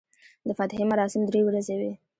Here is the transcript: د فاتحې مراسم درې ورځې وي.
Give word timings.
د 0.47 0.49
فاتحې 0.57 0.85
مراسم 0.91 1.21
درې 1.29 1.41
ورځې 1.47 1.75
وي. 1.79 1.91